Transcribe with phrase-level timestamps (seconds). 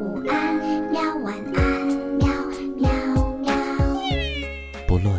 [0.00, 0.56] 午安，
[0.90, 1.86] 喵晚安，
[2.16, 2.26] 喵
[2.78, 2.90] 喵
[3.40, 3.52] 喵。
[4.88, 5.14] 不论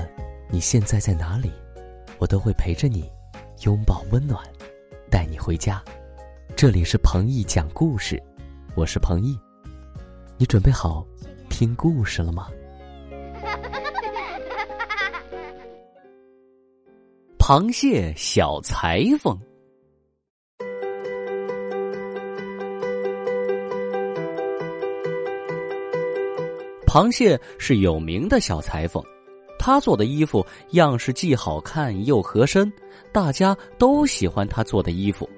[0.50, 1.52] 你现在在哪里，
[2.18, 3.08] 我都会陪着你，
[3.64, 4.44] 拥抱温暖，
[5.08, 5.80] 带你回家。
[6.56, 8.20] 这里是彭毅讲故事，
[8.74, 9.40] 我是彭毅。
[10.36, 11.06] 你准备好
[11.48, 12.48] 听故事了吗？
[17.38, 19.40] 螃蟹小裁缝。
[26.92, 29.02] 螃蟹是有名的小裁缝，
[29.58, 32.70] 他做的衣服样式既好看又合身，
[33.14, 35.30] 大家都喜欢他做的衣服。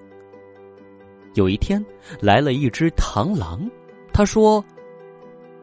[1.35, 1.85] 有一天，
[2.19, 3.69] 来了一只螳螂，
[4.11, 4.65] 他说：“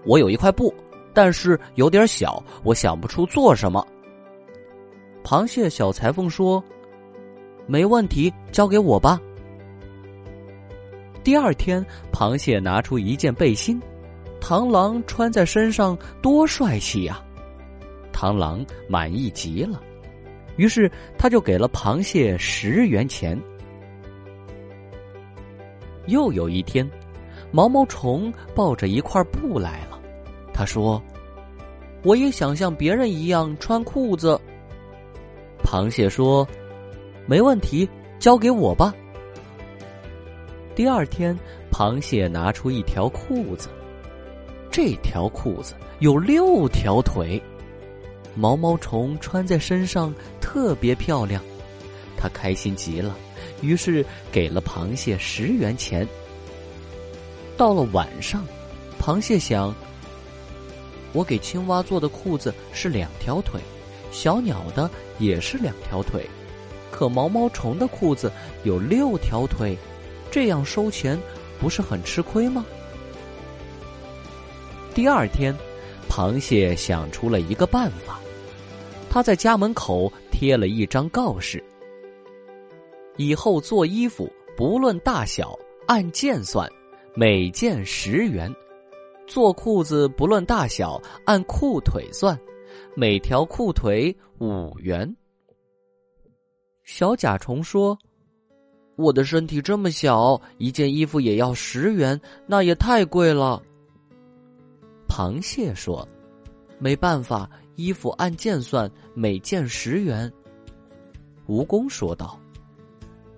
[0.07, 0.73] 我有一块布，
[1.13, 3.85] 但是有点小，我想不出做什么。”
[5.25, 6.63] 螃蟹小裁缝说
[7.67, 9.21] ：“没问题，交给我吧。”
[11.25, 13.83] 第二天，螃蟹拿出一件背心。
[14.41, 17.23] 螳螂穿在身上多帅气呀！
[18.13, 19.81] 螳螂满意极了，
[20.57, 23.41] 于是他就给了螃蟹十元钱。
[26.07, 26.89] 又有一天，
[27.53, 30.01] 毛毛虫抱着一块布来了，
[30.53, 31.01] 他说
[32.03, 34.41] ：“我也想像别人一样穿裤子。”
[35.63, 36.47] 螃蟹说
[37.27, 38.93] ：“没问题，交给我吧。”
[40.75, 41.39] 第二天，
[41.71, 43.69] 螃蟹拿出一条裤子。
[44.83, 47.39] 这条裤子有六条腿，
[48.35, 51.43] 毛毛虫穿在身上特别漂亮，
[52.17, 53.15] 他开心极了，
[53.61, 56.09] 于是给了螃蟹十元钱。
[57.59, 58.43] 到了晚上，
[58.99, 59.75] 螃蟹想：
[61.13, 63.61] 我给青蛙做的裤子是两条腿，
[64.11, 66.27] 小鸟的也是两条腿，
[66.91, 68.33] 可毛毛虫的裤子
[68.65, 69.77] 有六条腿，
[70.31, 71.21] 这样收钱
[71.59, 72.65] 不是很吃亏吗？
[74.93, 75.57] 第二天，
[76.09, 78.21] 螃蟹想出了一个办法，
[79.09, 81.63] 他在家门口贴了一张告示：
[83.17, 85.57] 以后做衣服不论大小，
[85.87, 86.69] 按件算，
[87.15, 88.53] 每件十元；
[89.29, 92.39] 做裤子不论大小，按裤腿算，
[92.97, 95.17] 每条裤腿五元。
[96.83, 97.97] 小甲虫说
[98.99, 103.63] ：“我的身体这么小，一件衣服也要十元，那也太贵了。”
[105.11, 106.07] 螃蟹说
[106.79, 110.33] ：“没办法，衣服按件算，每件十元。”
[111.49, 112.39] 蜈蚣说道：“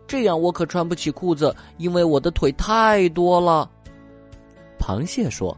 [0.07, 3.69] 这样我可穿不起裤子，因为我的腿太多了。”
[4.79, 5.57] 螃蟹说：“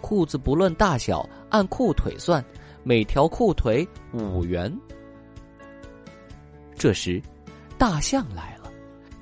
[0.00, 2.42] 裤子不论大小，按裤腿算，
[2.84, 4.72] 每条裤腿五元。”
[6.78, 7.20] 这时，
[7.76, 8.70] 大象来了，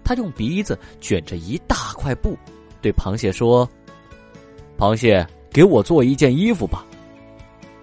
[0.04, 2.36] 他用鼻子卷着一大块布，
[2.82, 3.66] 对螃蟹说
[4.76, 6.84] ：“螃蟹。”给我做一件衣服吧。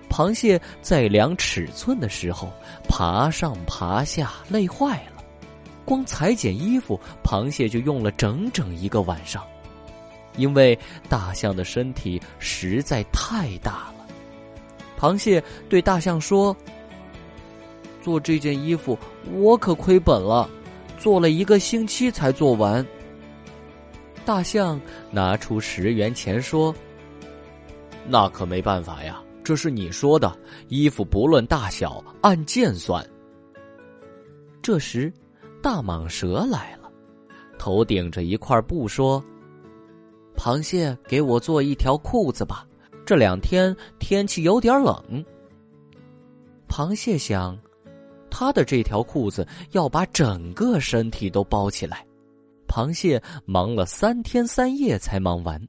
[0.10, 2.52] 螃蟹在量尺寸的时候，
[2.90, 5.24] 爬上爬下，累坏了。
[5.86, 9.42] 光裁剪衣服，螃蟹就用了整整一个晚上，
[10.36, 10.78] 因为
[11.08, 14.06] 大象的身体实在太大了。
[15.00, 16.56] 螃蟹对大象说
[18.04, 19.00] ：“做这件衣服，
[19.34, 20.50] 我可亏本了，
[21.00, 22.86] 做了一个星期才做完。”
[24.26, 26.76] 大象拿出十元钱说。
[28.08, 33.06] 那可没办法呀，这是你说的，衣服不论大小，按件算。
[34.62, 35.12] 这时，
[35.62, 36.92] 大蟒蛇来了，
[37.58, 39.24] 头顶着一块布，说
[40.38, 42.68] ：“螃蟹，给我做一条裤子吧，
[43.06, 45.26] 这两天天气有点冷。”
[46.70, 47.58] 螃蟹想，
[48.30, 52.06] 他的这条裤子要把整个身体都包起来，
[52.68, 55.62] 螃蟹忙了三天三夜才忙完。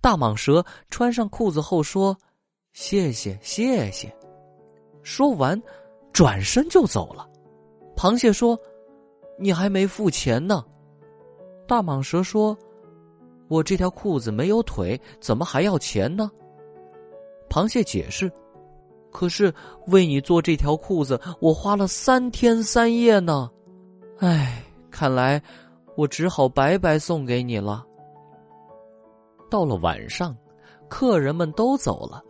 [0.00, 2.16] 大蟒蛇穿上裤子后说
[2.72, 4.14] ：“谢谢，谢谢。”
[5.02, 5.60] 说完，
[6.12, 7.28] 转身就走了。
[7.96, 8.58] 螃蟹说
[9.38, 10.64] ：“你还没付钱呢。”
[11.66, 12.56] 大蟒蛇说
[13.48, 16.30] ：“我这条裤子没有腿，怎么还要钱呢？”
[17.50, 18.30] 螃蟹解释
[19.10, 19.52] ：“可是
[19.88, 23.50] 为你做这条裤子，我花了三天三夜呢。
[24.18, 25.42] 唉，看来
[25.96, 27.84] 我只好白白送给你了。”
[29.50, 30.36] 到了晚上，
[30.88, 32.22] 客人们都走了，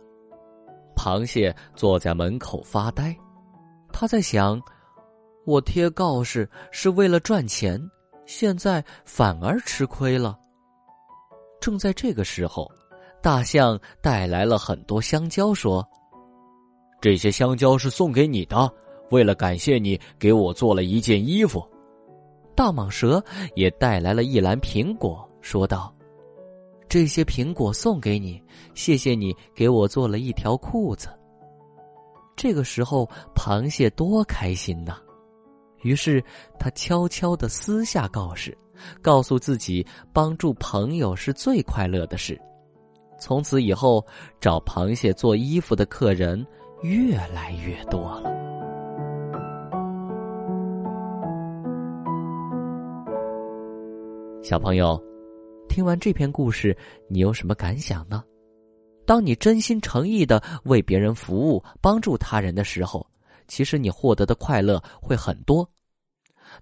[0.95, 3.15] 螃蟹坐在门口发呆。
[3.91, 4.61] 他在想：
[5.45, 7.81] 我贴告示是为了赚钱，
[8.25, 10.37] 现在反而吃亏了。
[11.59, 12.71] 正在这个时候，
[13.21, 15.85] 大象带来了很多香蕉，说
[17.01, 18.71] ：“这些香蕉是送给你的，
[19.11, 21.67] 为了感谢你给我做了一件衣服。”
[22.55, 23.23] 大蟒蛇
[23.55, 25.93] 也带来了一篮苹果，说道。
[26.89, 28.41] 这些苹果送给你，
[28.73, 31.07] 谢谢你给我做了一条裤子。”
[32.35, 34.97] 这个时候，螃蟹多开心呐！
[35.83, 36.23] 于是
[36.57, 38.57] 他悄悄的私下告示，
[39.01, 42.39] 告诉自己帮助朋友是最快乐的事。
[43.19, 44.05] 从此以后，
[44.39, 46.45] 找螃蟹做衣服的客人
[46.81, 48.31] 越来越多了。
[54.41, 55.01] 小朋友，
[55.79, 56.75] 听完这篇故事，
[57.07, 58.21] 你有什么感想呢？
[59.07, 63.09] 当你真心诚意的为别人服务、帮助他人的时候，
[63.47, 65.65] 其实你获得的快乐会很多。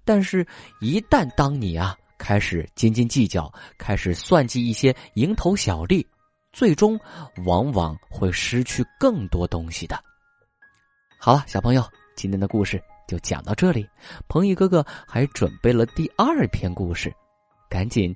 [0.06, 0.46] 但是，
[0.82, 6.06] 一旦当你啊开始斤斤计较，开始算计一些蝇头小利，
[6.52, 6.96] 最终
[7.44, 10.00] 往往会失去更多东西的。
[11.18, 11.84] 好了，小朋友，
[12.16, 13.84] 今天的故事就讲到这里。
[14.28, 17.12] 彭毅哥哥还准备了第二篇故事，
[17.68, 18.16] 赶紧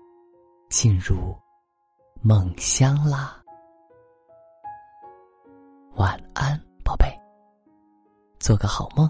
[0.71, 1.37] 进入
[2.21, 3.37] 梦乡啦。
[5.95, 7.05] 晚安，宝贝，
[8.39, 9.07] 做个好梦。